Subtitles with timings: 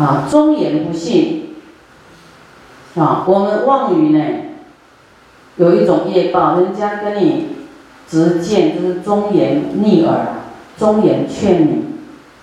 [0.00, 1.56] 啊，忠言不信，
[2.96, 4.24] 啊，我们妄语呢，
[5.56, 7.48] 有一种业报，人家跟你
[8.08, 10.40] 直谏，就是忠言逆耳，
[10.78, 11.84] 忠言劝你，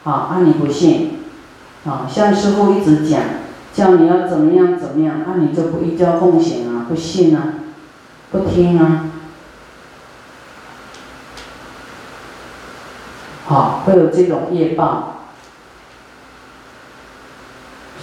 [0.03, 1.17] 啊，啊你不信，
[1.83, 3.21] 啊，像师傅一直讲，
[3.73, 7.55] 叫你要怎么样怎么样，啊你就不依教奉行啊，不信啊，
[8.31, 9.05] 不听啊，
[13.47, 15.15] 好，会有这种业报。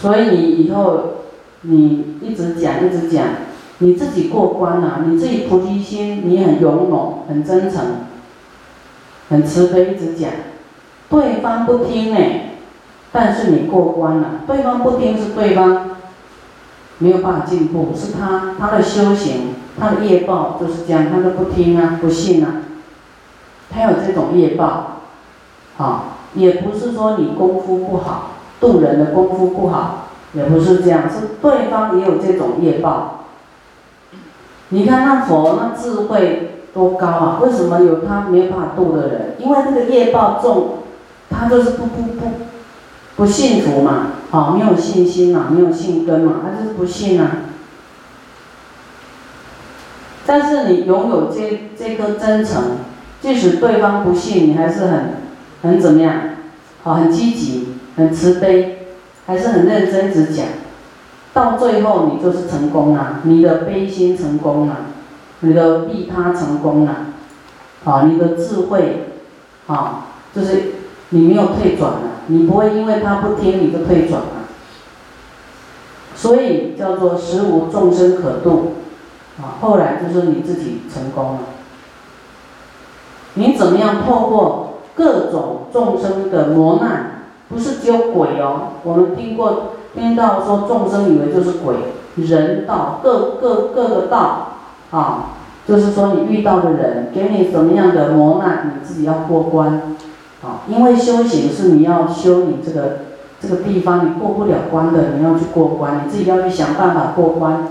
[0.04, 1.00] 所以你以后，
[1.62, 3.24] 你一直讲一直讲，
[3.78, 7.82] 你自己过关了，你自己菩提心，你很勇猛，很真诚，
[9.30, 10.28] 很慈悲，一直讲，
[11.08, 12.18] 对方不听呢，
[13.12, 15.96] 但是你过关了，对方不听是对方
[16.98, 22.56] 没有办法进步，是他他的修行，他的业报就是这样，他都不听啊，不信啊，
[23.70, 24.98] 他有这种业报，
[25.78, 28.32] 啊，也不是说你功夫不好。
[28.64, 33.26] 渡人的功夫不好，也不是这样，是对方也有这种业报。
[34.70, 37.40] 你看那佛那智慧多高啊？
[37.42, 39.36] 为什么有他没有办法渡的人？
[39.38, 40.78] 因为那个业报重，
[41.28, 42.30] 他就是不不不
[43.16, 47.30] 不信服嘛，啊，没有信心嘛，没有信根嘛，他就是不信啊。
[50.24, 52.78] 但是你拥有这这颗真诚，
[53.20, 55.16] 即使对方不信，你还是很
[55.62, 56.14] 很怎么样？
[56.82, 57.63] 好，很积极。
[57.96, 58.86] 很慈悲，
[59.26, 60.46] 还是很认真，只讲，
[61.32, 64.76] 到最后你就是成功了，你的悲心成功了，
[65.40, 66.96] 你的利他成功了，
[67.84, 69.10] 啊，你的智慧，
[69.68, 70.72] 啊，就是
[71.10, 74.48] 你没有退转了，你不会因为他不听你就退转了，
[76.16, 78.72] 所以叫做实无众生可度，
[79.38, 81.38] 啊，后来就是你自己成功了，
[83.34, 87.13] 你怎么样透过各种众生的磨难？
[87.48, 91.74] 不是只有鬼哦，我们听过听到说众生以为就是鬼，
[92.16, 94.48] 人道各各各个道
[94.90, 95.30] 啊，
[95.68, 99.96] 就是说你遇到的人给你什么样的磨难，你自己要过关
[100.42, 102.98] 啊，因为修行是你要修你这个
[103.40, 107.68] 这个地方你过不了关的，你要去过关，你自己要去想办法过关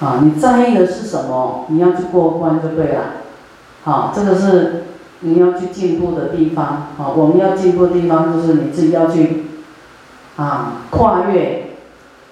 [0.00, 3.02] 啊，你在意的是什么，你要去过关就对了，
[3.82, 4.84] 好，这个是。
[5.20, 6.64] 你要去进步的地方，
[6.96, 9.46] 啊，我们要进步的地方就是你自己要去，
[10.36, 11.70] 啊，跨越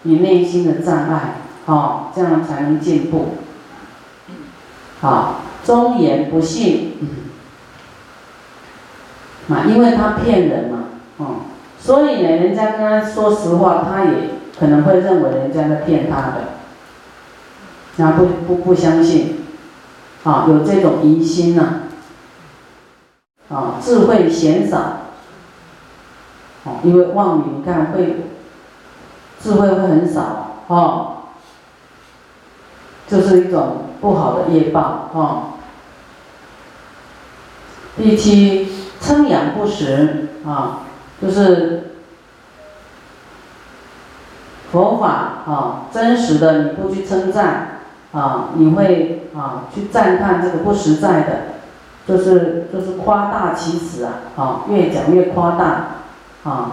[0.02, 3.34] 你内心的障碍，啊，这样才能进步。
[5.00, 6.92] 好，忠言不信，
[9.48, 10.84] 啊，因为他骗人嘛，
[11.16, 11.26] 哦，
[11.80, 14.12] 所以呢，人家跟他说实话，他也
[14.58, 16.44] 可能会认为人家在骗他的，
[17.97, 19.38] 那不不不相信，
[20.22, 21.80] 啊，有这种疑心呢。
[23.49, 24.79] 啊智慧嫌少，
[26.65, 28.25] 哦，因为妄语，你看会
[29.41, 31.17] 智慧会很少，哦，
[33.07, 35.43] 就是一种不好的业报，哦。
[37.97, 38.69] 第七，
[39.01, 40.81] 称扬不实，啊，
[41.23, 41.93] 就是
[44.71, 45.09] 佛法
[45.47, 47.78] 啊，真实的你不去称赞，
[48.13, 51.56] 啊，你会啊去赞叹这个不实在的。
[52.06, 55.87] 就是就是夸大其词啊，啊，越讲越夸大，
[56.44, 56.72] 啊，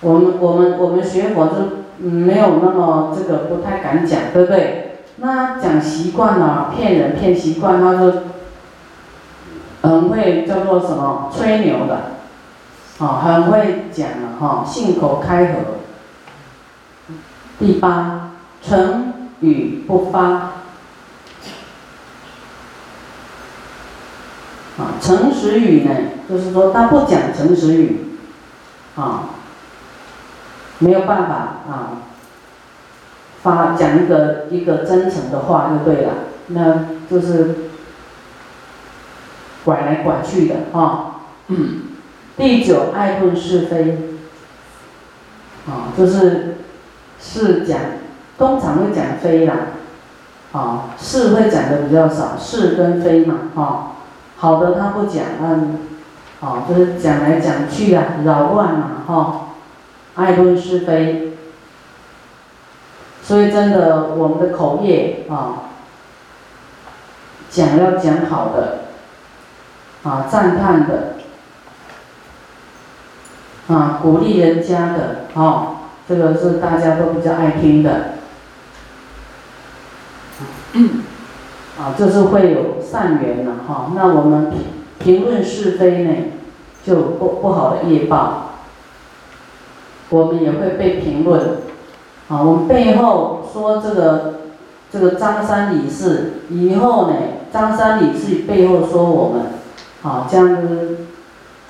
[0.00, 4.98] 我们我们我们学佛就没有那么这个不太敢讲，对不对？
[5.18, 8.12] 那讲习惯了，骗人骗习惯，他就
[9.82, 12.10] 很会叫做什么吹牛的，
[12.98, 15.60] 啊，很会讲了哈，信口开河。
[17.58, 20.55] 第八，成语不发。
[24.78, 25.90] 啊，诚实语呢，
[26.28, 28.10] 就是说他不讲诚实语，
[28.94, 29.30] 啊，
[30.80, 31.34] 没有办法
[31.66, 32.02] 啊，
[33.42, 36.12] 发讲一个一个真诚的话就对了，
[36.48, 37.54] 那就是
[39.64, 41.22] 拐来拐去的啊。
[42.36, 44.18] 第九，爱论是非，
[45.66, 46.56] 啊，就是
[47.18, 47.80] 是讲，
[48.36, 49.54] 通常会讲非啦，
[50.52, 53.92] 啊，是会讲的比较少，是跟非嘛，哈。
[54.38, 55.78] 好的，他不讲，嗯，
[56.40, 59.46] 哦，就是讲来讲去啊，扰乱嘛，哈，
[60.14, 61.32] 爱论是非，
[63.22, 65.72] 所以真的，我们的口业啊，
[67.50, 68.80] 讲要讲好的，
[70.02, 71.14] 啊，赞叹的，
[73.68, 78.12] 啊，鼓励人家的，哦，这个是大家都比较爱听的。
[80.72, 81.04] 嗯
[81.78, 83.92] 啊，就是会有善缘了哈。
[83.94, 84.60] 那我们评
[84.98, 86.10] 评论是非呢，
[86.84, 88.52] 就不不好的业报，
[90.08, 91.58] 我们也会被评论。
[92.28, 94.34] 啊，我们背后说这个
[94.90, 97.14] 这个张三李四，以后呢，
[97.52, 99.42] 张三李四背后说我们，
[100.02, 101.06] 啊，这样子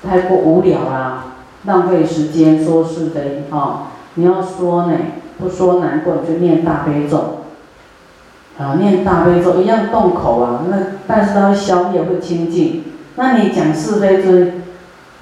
[0.03, 1.25] 太过无聊啦，
[1.65, 3.89] 浪费时间说是非啊。
[4.15, 4.97] 你要说呢，
[5.37, 7.41] 不说难过，就念大悲咒，
[8.57, 10.77] 啊，念大悲咒一样动口啊，那
[11.07, 12.83] 但是它会消业会清净。
[13.15, 14.29] 那你讲是非就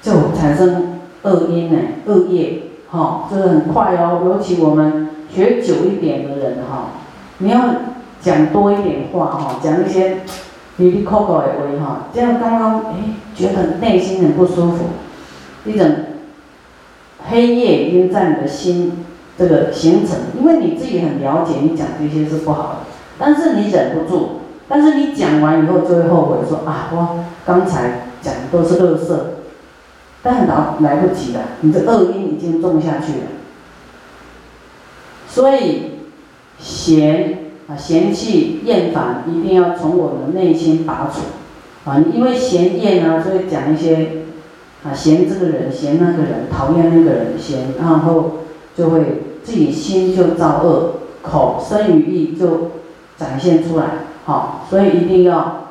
[0.02, 4.22] 就产生恶因呢，恶业，哈，就是很快哦。
[4.24, 6.90] 尤其我们学久一点的人哈，
[7.38, 7.60] 你要
[8.20, 10.18] 讲多一点话哈，讲一些
[10.76, 11.46] 你的口口的
[11.78, 12.94] 话哈，这样刚刚哎
[13.34, 14.78] 觉得内心很不舒服，
[15.64, 15.86] 一种。
[17.28, 19.04] 黑夜已经在你的心
[19.36, 22.76] 这个形成，因为你自己很了解，你讲这些是不好的，
[23.18, 24.28] 但是你忍不住，
[24.68, 29.34] 但是你讲完以后就会后悔，说啊，我刚才讲的都是恶色，
[30.22, 33.26] 但来来不及了，你的恶因已经种下去了，
[35.28, 35.92] 所以
[36.58, 44.22] 嫌啊嫌弃厌烦一定要从我们的内心拔除啊，因为嫌厌呢，所以讲一些。
[44.84, 48.32] 啊，嫌这个人，嫌那个人，讨厌那个人，嫌，然后
[48.76, 52.70] 就会自己心就造恶，口生于意就
[53.16, 53.86] 展现出来，
[54.24, 55.68] 好，所以一定要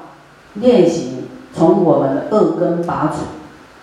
[0.56, 3.25] 练习从我们的恶根拔除，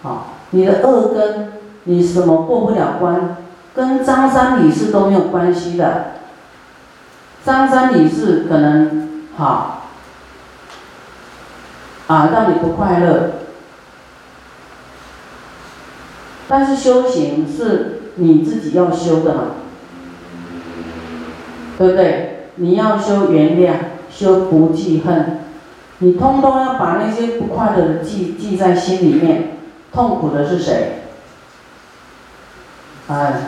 [0.02, 1.52] 好，你的恶根，
[1.84, 3.36] 你什么过不了关，
[3.74, 6.06] 跟张三李四都没有关系的，
[7.44, 9.82] 张三李四可能好，
[12.08, 13.30] 啊，让你不快乐。
[16.48, 19.42] 但是修行是你自己要修的嘛，
[21.78, 22.31] 对不对？
[22.56, 23.74] 你要修原谅，
[24.10, 25.40] 修不记恨，
[25.98, 29.58] 你通通要把那些不快乐的记记在心里面。
[29.92, 31.02] 痛苦的是谁？
[33.08, 33.42] 哎，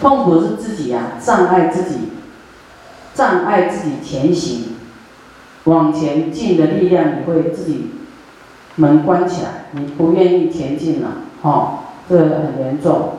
[0.00, 2.08] 痛苦是自己呀，障碍自己，
[3.14, 4.76] 障碍自己前行，
[5.64, 7.90] 往前进的力量，你会自己
[8.76, 11.08] 门关起来，你不愿意前进了，
[11.42, 11.80] 哈。
[12.06, 13.12] 这个很严重，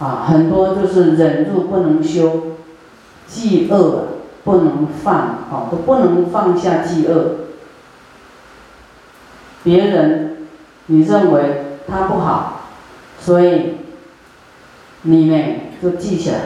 [0.00, 2.56] 啊，很多就是忍住不能修，
[3.28, 4.06] 记恶
[4.44, 7.46] 不能放，啊，都不能放下忌恶。
[9.62, 10.46] 别人
[10.86, 12.60] 你认为他不好，
[13.18, 13.76] 所以
[15.02, 16.36] 你呢就记起来。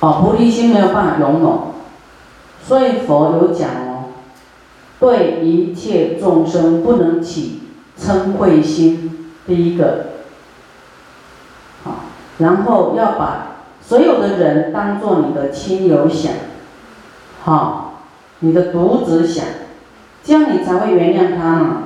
[0.00, 1.74] 哦，菩提心没有办法容容，
[2.62, 4.04] 所以佛有讲哦，
[4.98, 7.60] 对一切众生不能起。
[7.96, 10.06] 嗔恚心，第一个，
[11.84, 12.06] 好，
[12.38, 13.53] 然后要把
[13.86, 16.32] 所有的人当做你的亲友想，
[17.42, 18.02] 好，
[18.38, 19.44] 你的独子想，
[20.22, 21.82] 这样你才会原谅他嘛。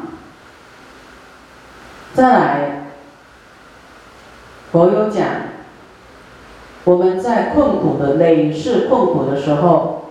[2.15, 2.87] 再来，
[4.71, 5.25] 佛有讲，
[6.85, 10.11] 我们在困苦的累世困苦的时候，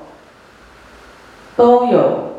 [1.55, 2.33] 都有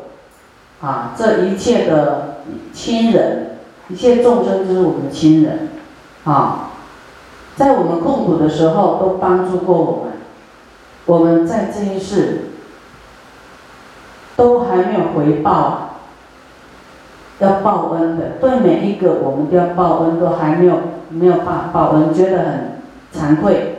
[0.81, 3.47] 啊，这一切的亲人。
[3.91, 5.69] 一切众生就是我们的亲人，
[6.23, 6.68] 啊，
[7.59, 10.13] 在我们痛苦的时候都帮助过我们，
[11.05, 12.51] 我们在这一世
[14.37, 15.89] 都还没有回报，
[17.39, 20.77] 要报恩的，对每一个我们都要报恩，都还没有
[21.09, 22.79] 没有报报恩，觉得很
[23.13, 23.75] 惭愧，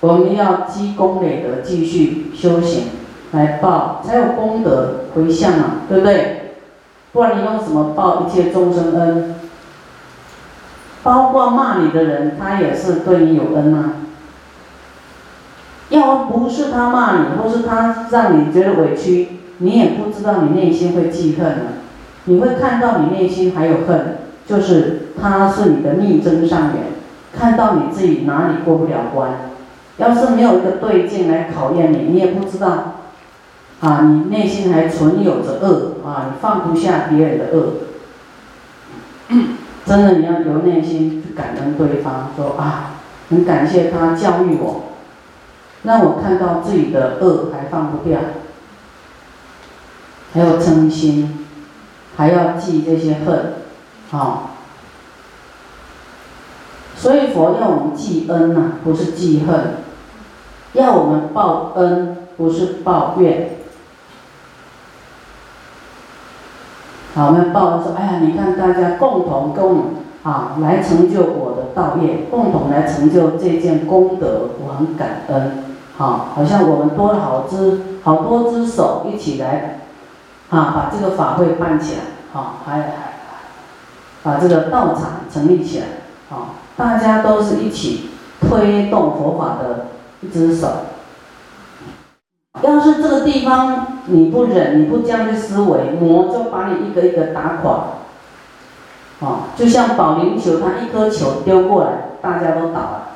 [0.00, 2.86] 我们要积功累德，继续修行
[3.30, 6.56] 来报，才有功德回向啊，对不对？
[7.12, 9.36] 不然你用什么报一切众生恩？
[11.08, 13.92] 包括骂你的人，他也是对你有恩啊。
[15.88, 21.80] 要不是他骂你，或是他让你觉得委屈，你也不知道你内心会记恨啊。
[22.24, 26.82] 你会看到你内心还有恨，就是他是你的逆增上缘，
[27.32, 29.30] 看到你自己哪里过不了关。
[29.96, 32.96] 要是没有一个对境来考验你，你也不知道。
[33.80, 37.72] 啊，你内心还存有着恶啊，你放不下别人的恶，
[39.88, 42.96] 真的你要由内心去感恩对方，说啊，
[43.30, 44.82] 很感谢他教育我，
[45.84, 48.20] 让我看到自己的恶还放不掉，
[50.34, 51.46] 还要嗔心，
[52.16, 53.54] 还要记这些恨，
[54.10, 54.50] 啊，
[56.94, 59.76] 所以佛要我们记恩呐，不是记恨，
[60.74, 63.57] 要我们报恩，不是报怨。
[67.14, 69.84] 好，我们报恩说：“哎呀，你看大家共同跟我
[70.22, 75.64] 啊来成就我的道业，共同来成就这件功德，我很感恩。
[75.96, 79.80] 好，好像我们多了好只好多只手一起来，
[80.50, 82.00] 啊，把这个法会办起来。
[82.38, 82.92] 啊，还还
[84.22, 85.86] 把这个道场成立起来，
[86.30, 88.10] 啊，大家都是一起
[88.40, 89.86] 推动佛法的
[90.20, 90.68] 一只手。
[92.62, 97.84] 要是这个地方你不忍，你不这样去思维，魔就把你一个一个打垮。
[99.20, 101.90] 啊，就像保龄球，它一颗球丢过来，
[102.22, 103.08] 大家都倒了。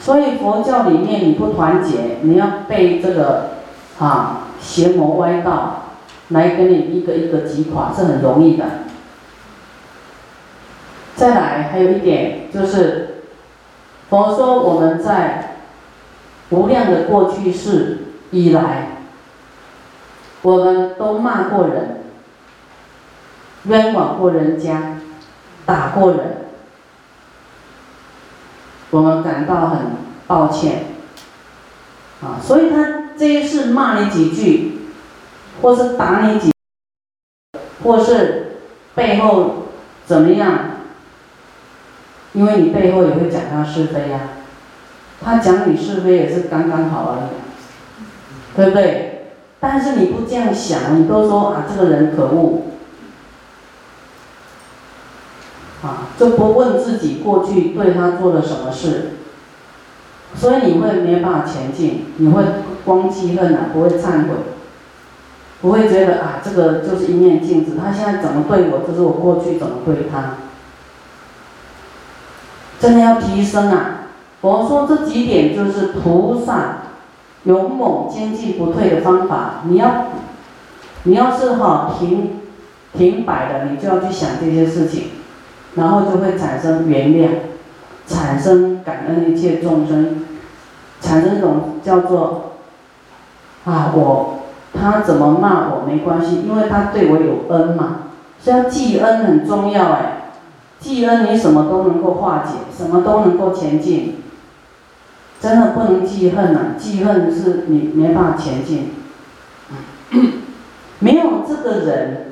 [0.00, 3.50] 所以佛教里面你不团结，你要被这个
[4.00, 5.84] 啊邪魔歪道
[6.30, 8.64] 来跟你一个一个击垮，是很容易的。
[11.14, 13.22] 再来，还有一点就是，
[14.10, 15.51] 佛说我们在
[16.52, 17.98] 无量的过去世
[18.30, 18.98] 以来，
[20.42, 21.98] 我们都骂过人。
[23.64, 24.98] 冤枉过人家，
[25.64, 26.18] 打过人，
[28.90, 29.78] 我们感到很
[30.26, 30.86] 抱歉，
[32.20, 34.80] 啊，所以他这一次骂你几句，
[35.60, 36.52] 或是打你几，
[37.84, 38.56] 或是
[38.96, 39.68] 背后
[40.04, 40.58] 怎么样，
[42.32, 44.18] 因为你背后也会讲他是非呀，
[45.24, 49.32] 他讲你是非也是刚刚好而已，对不对？
[49.60, 52.62] 但是你不这样想，你都说啊，这个人可恶。
[55.82, 59.14] 啊，就不问自己过去对他做了什么事，
[60.34, 62.44] 所以你会没办法前进，你会
[62.84, 64.34] 光记恨啊，不会忏悔，
[65.60, 70.34] 不会觉得啊，这个就是一面镜子，他现在怎么对我，就是我过去怎么对他。
[72.78, 74.01] 真的要提升啊！
[74.42, 76.78] 我说这几点就是菩萨
[77.44, 79.62] 勇猛坚进不退的方法。
[79.64, 80.06] 你要，
[81.04, 82.40] 你要是哈停
[82.92, 85.04] 停摆的，你就要去想这些事情。
[85.74, 87.28] 然后就会产生原谅，
[88.06, 90.22] 产生感恩一切众生，
[91.00, 92.52] 产生一种叫做
[93.64, 94.40] 啊我
[94.74, 98.00] 他怎么骂我没关系，因为他对我有恩嘛，
[98.38, 100.32] 所以记恩很重要哎，
[100.78, 104.16] 记恩你什么都能够化解，什么都能够前进，
[105.42, 108.90] 真的不能记恨呐，记恨是你没办法前进，
[111.00, 112.26] 没有这个人。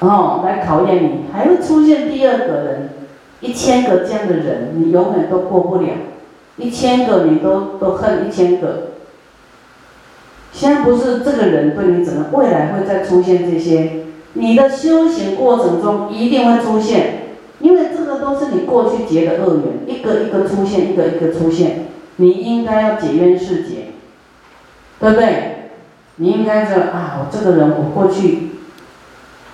[0.00, 2.90] 哦，来考验你，还会出现第二个人，
[3.40, 5.88] 一千个这样的人，你永远都过不了，
[6.56, 8.92] 一千个你都都恨一千个。
[10.52, 17.23] 现在不是这个人对你怎么，未来会再出现这些，你的修行过程中一定会出现，
[17.64, 23.92] 因为这个都是你过去结的恶缘，一个一个出现，一个一个出现，你应该要解冤释结，
[25.00, 25.70] 对不对？
[26.16, 28.50] 你应该说啊，我这个人我过去。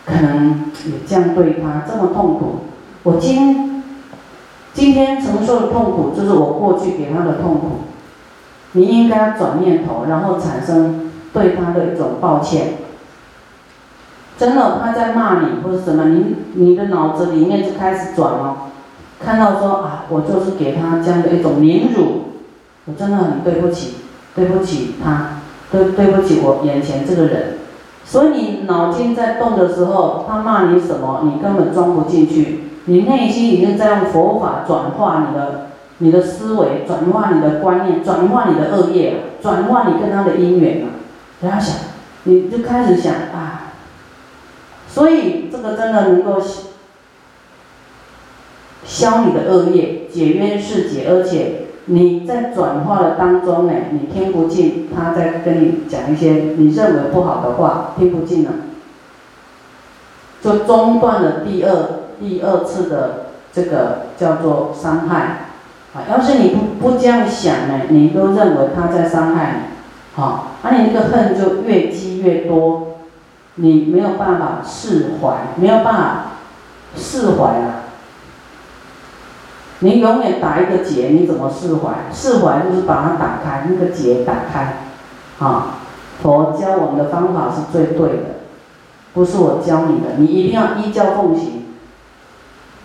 [0.02, 2.60] 可能也这样对他这么痛苦，
[3.04, 3.84] 我今
[4.72, 7.66] 今天承受的痛苦就是我过去给他的痛苦，
[8.72, 12.72] 你应该转念头，然后产生对他的一种抱歉。
[14.40, 18.56] 真的，他在骂你或者什么，你你的脑子里面就开始转了，
[19.22, 22.22] 看到说啊，我就是给他这样的一种凌辱，
[22.86, 23.96] 我真的很对不起，
[24.34, 27.58] 对不起他，对对不起我眼前这个人。
[28.06, 32.64] 所以你脑筋在动的时候，他骂你什么，你根本装不进去。
[32.86, 35.66] 你内心已经在用佛法转化你的、
[35.98, 40.86] 你的思维，转化你的观念，转化你的恶业，转化你跟他的因缘了。
[41.40, 41.76] 不要想，
[42.24, 43.49] 你就开始想啊。
[45.00, 46.38] 所以这个真的能够
[48.84, 51.68] 消你的恶业，解冤释结，而且。
[51.86, 58.50] 你在转化的当中呢，你听不进他在跟你讲一些你认为不好的话，听不进了，
[60.40, 65.46] 就中断了第二第二次的这个叫做伤害
[65.94, 66.04] 啊。
[66.08, 72.89] 要是你不不这样想呢，你都认为他在伤害你，好，那你那个恨就越积越多，
[73.56, 76.24] 你没有办法释怀，没有办法
[76.96, 77.84] 释怀啊。
[79.80, 82.12] 你永远打一个结，你怎么释怀？
[82.12, 84.84] 释怀就是把它打开，那个结打开，
[85.38, 85.78] 啊，
[86.22, 88.24] 佛教我们的方法是最对的，
[89.14, 91.64] 不是我教你的，你一定要依教奉行。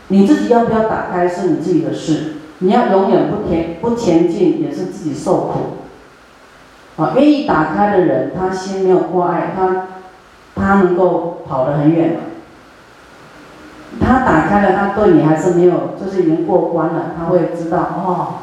[0.08, 7.02] 你自己要不要打开是你自己的事，你要永远不前不前进也是自己受苦。
[7.04, 9.88] 啊，愿意打开的人，他心没有挂碍，他
[10.56, 12.20] 他能够跑得很远。
[14.00, 17.14] 他打开了，他对你还是没有，就是已经过关了。
[17.18, 18.34] 他会知道哦，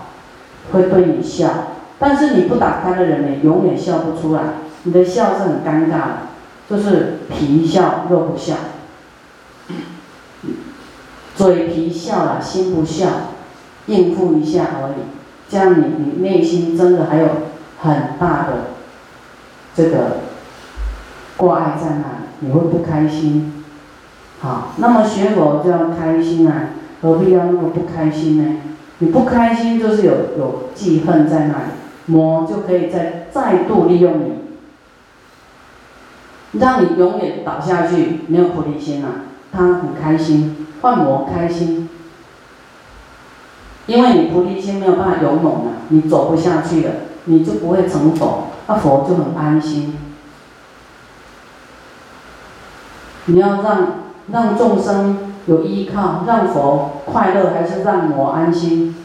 [0.73, 1.49] 会对你笑。
[1.99, 4.43] 但是你不打开的人呢，永远笑不出来。
[4.85, 6.19] 你的笑是很尴尬的，
[6.69, 8.55] 就是皮笑肉不笑，
[11.37, 13.09] 嘴皮笑了，心不笑，
[13.87, 14.95] 应付一下而已。
[15.49, 17.29] 这样你你内心真的还有
[17.83, 18.53] 很大的
[19.77, 20.17] 这个
[21.37, 22.05] 挂碍在那，
[22.41, 23.65] 你会不开心。
[24.41, 26.71] 好，那么学佛就要开心啊，
[27.01, 28.57] 何必要那么不开心呢？
[28.99, 31.65] 你不开心就是有有记恨在那里，
[32.07, 34.33] 魔就可以再再度利用你，
[36.61, 39.23] 让你永远倒下去，没有菩提心啊。
[39.53, 41.89] 他很开心，幻魔开心，
[43.87, 46.91] 因为你菩提心没有办法勇猛了，你走不下去了，
[47.25, 49.99] 你就不会成佛，那佛就很安心。
[53.27, 53.87] 你要让
[54.33, 58.97] 让众生有依靠，让佛快乐，还是让我安心？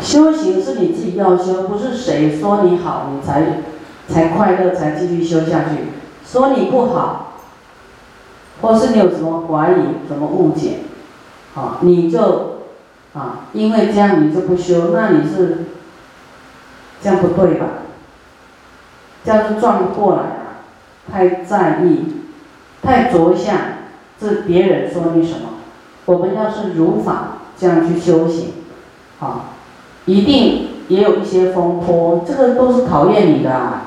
[0.00, 3.60] 修行是你自己要修，不是谁说你好你才
[4.08, 5.88] 才快乐，才继续修下去。
[6.24, 7.34] 说你不好，
[8.62, 10.80] 或是你有什么怀疑、什么误解，
[11.54, 12.60] 啊，你就
[13.14, 15.66] 啊，因为这样你就不修，那你是
[17.02, 17.66] 这样不对吧？
[19.24, 20.34] 这样是转不过来了！
[21.10, 22.04] 太在意，
[22.82, 23.56] 太着相，
[24.20, 25.48] 是别人说你什么？
[26.06, 28.50] 我们要是如法这样去修行，
[29.20, 29.50] 啊，
[30.06, 33.52] 一定也有一些风波，这个都是考验你的。
[33.52, 33.82] 啊。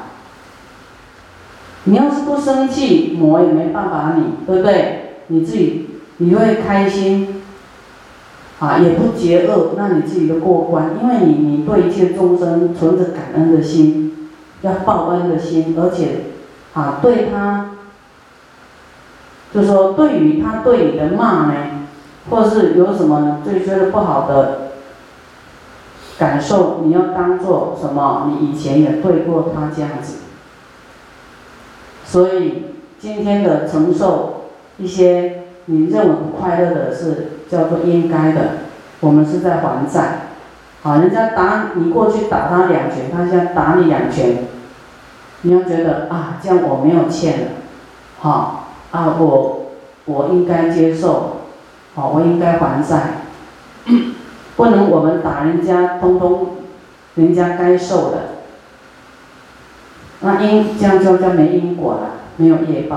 [1.86, 5.16] 你要是不生气，魔也没办法你，对不对？
[5.28, 7.42] 你自己你会开心，
[8.60, 14.11] 啊，也不结恶，那你自己就过关，因为你你对一切众生存着感恩的心。
[14.62, 16.26] 要报恩的心，而且，
[16.74, 17.72] 啊，对他，
[19.54, 21.88] 就说对于他对你的骂呢，
[22.30, 24.72] 或是有什么就觉得不好的
[26.20, 28.30] 感受，你要当做什么？
[28.30, 30.18] 你以前也对过他这样子，
[32.06, 32.66] 所以
[33.00, 38.42] 今天的承受一些你认为不快乐的事，叫做应该的，
[39.00, 40.28] 我们是在还债。
[40.84, 44.46] 好，人家打你过去打他两拳，他现在打你两拳，
[45.44, 47.48] 你要觉得啊，这样我没有欠了，
[48.20, 49.68] 好啊，我
[50.06, 51.42] 我应该接受，
[51.94, 53.22] 好，我应该还债，
[54.58, 56.58] 不能我们打人家，通通
[57.14, 58.18] 人家该受的，
[60.22, 62.96] 那因这样就叫没因果了，没有业报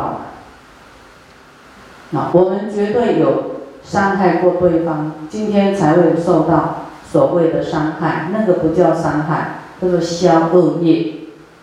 [2.13, 6.77] 了，啊，我们绝对有伤害过对方，今天才会受到。
[7.15, 11.15] 所谓的伤害，那个不叫伤害，叫做消恶业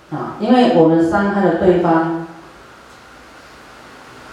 [0.09, 0.37] 啊！
[0.39, 2.25] 因为我们伤害了对方，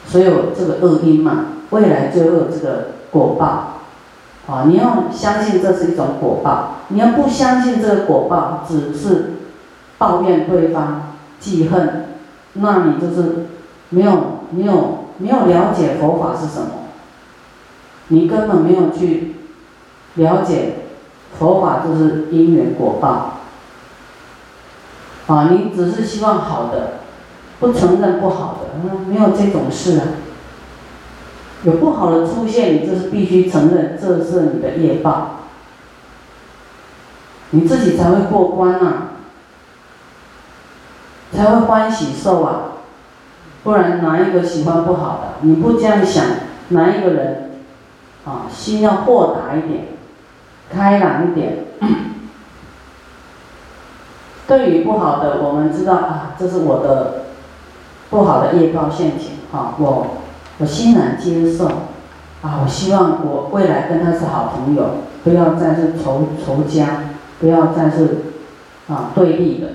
[0.07, 3.81] 所有这个恶因嘛，未来就会有这个果报
[4.47, 4.67] 啊！
[4.69, 9.33] 你要相信这是一种果报，你要不相信这个果报，只是
[9.99, 12.11] 抱怨对方、记恨，
[12.53, 13.47] 那你就是
[13.89, 16.69] 没有、没有、没有了解佛法是什么，
[18.07, 19.35] 你根本没有去
[20.15, 20.85] 了解。
[21.37, 23.41] 佛法就是因缘果报，
[25.27, 27.01] 啊，你只是希望好的，
[27.61, 30.05] 不承认不好的，嗯，没有这种事啊。
[31.65, 35.41] 有不好的出现，你就是必须承认这是你的业报，
[37.51, 39.09] 你自己才会过关呐，
[41.33, 42.61] 才会欢喜受啊。
[43.65, 45.47] 不然哪一个喜欢不好的？
[45.47, 46.25] 你不这样想，
[46.69, 47.61] 哪一个人
[48.25, 49.98] 啊，心要豁达一点。
[50.71, 51.65] 开朗一点。
[54.47, 57.25] 对于不好的，我们知道啊，这是我的
[58.09, 60.17] 不好的业报陷阱啊，我
[60.57, 61.67] 我欣然接受，
[62.41, 68.33] 啊，我希望我未来跟他是好朋友，不要再是仇仇家，不要再是
[68.89, 69.69] 啊对立的。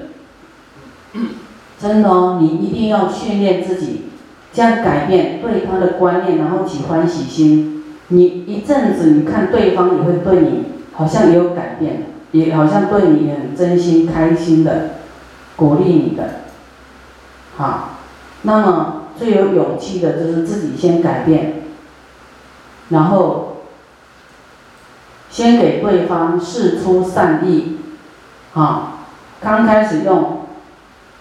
[1.79, 4.05] 真的哦，你一定要训练自己，
[4.51, 7.83] 这样改变对他的观念，然后起欢喜心。
[8.07, 10.63] 你一阵子，你看对方也会对你。
[10.93, 14.89] 好像也有改变，也好像对你很真心、开心的
[15.55, 16.41] 鼓励你的，
[17.57, 17.89] 好。
[18.45, 21.63] 那么最有勇气的就是自己先改变，
[22.89, 23.63] 然后
[25.29, 27.77] 先给对方示出善意，
[28.51, 29.05] 好，
[29.39, 30.41] 刚开始用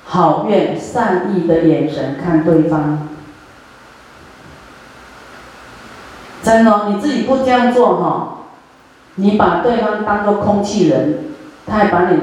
[0.04, 3.08] 好愿善意的眼神看对方，
[6.42, 8.31] 真的，你自己不这样做哈。
[9.16, 11.18] 你把对方当做空气人，
[11.66, 12.18] 他还把你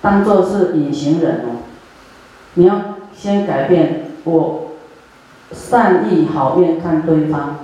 [0.00, 1.60] 当做是隐形人哦。
[2.54, 4.72] 你要先改变，我
[5.52, 7.56] 善意好愿看对方，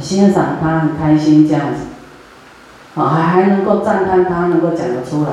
[0.00, 5.30] 欣赏他很开心这样子，啊还还能够赞叹他能够讲得出来，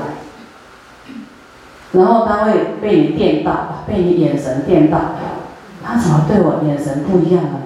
[1.90, 4.98] 然后他会被你电到，被你眼神电到，
[5.84, 7.60] 他怎么对我眼神不一样呢？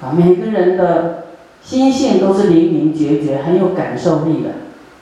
[0.00, 1.25] 啊每个人的。
[1.66, 4.50] 心性都是灵灵觉觉，很有感受力的，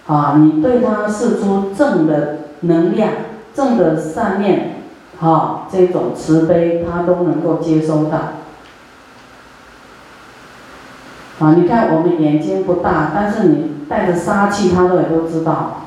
[0.06, 3.10] 啊，你对他示出正的能量、
[3.52, 4.76] 正的善念，
[5.20, 8.18] 啊，这种慈悲他都能够接收到。
[11.38, 15.82] 啊，你看我们眼睛不大，但是你带着杀气，他都也都知道。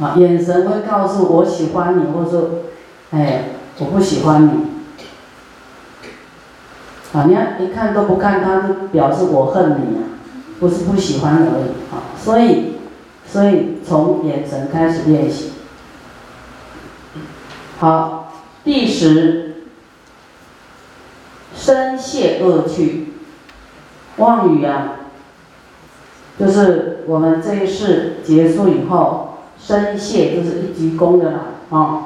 [0.00, 2.50] 啊，眼神会告诉我喜欢你，或者说，
[3.12, 3.44] 哎，
[3.78, 4.75] 我不喜欢你。
[7.16, 10.04] 啊，你看一看都不看，他就表示我恨你啊，
[10.60, 12.12] 不是不喜欢而已啊。
[12.22, 12.74] 所以，
[13.26, 15.52] 所以从眼神开始练习。
[17.78, 19.62] 好，第十，
[21.54, 23.14] 深谢恶趣，
[24.18, 24.96] 妄语啊，
[26.38, 32.02] 就是我们这一世结束以后，深谢就是一鞠躬的啦啊，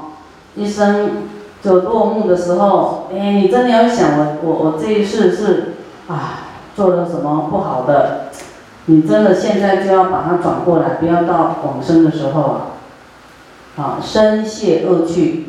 [0.54, 1.10] 一生。
[1.62, 5.74] 就落幕的时候，哎，你真的要想我，我我这一世是
[6.08, 8.30] 啊做了什么不好的，
[8.86, 12.60] 你真的现在就要把它转过来，不要到往生的时候啊，
[13.76, 15.48] 啊，身谢恶趣，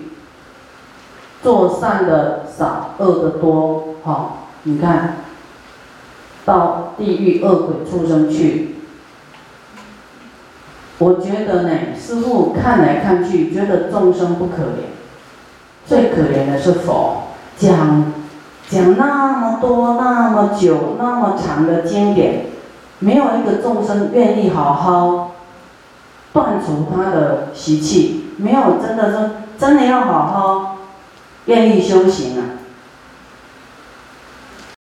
[1.41, 4.31] 做善的少，恶的多，哈，
[4.63, 5.15] 你看，
[6.43, 8.75] 到地狱恶鬼畜生去，
[10.97, 14.90] 我觉得呢，师傅看来看去，觉得众生不可怜。
[15.85, 17.23] 最可怜的是佛
[17.57, 18.13] 讲
[18.69, 22.45] 讲那么多那么久那么长的经典，
[22.99, 25.31] 没有一个众生愿意好好
[26.33, 30.77] 断除他的习气，没有真的是真的要好好
[31.45, 32.60] 愿意修行啊！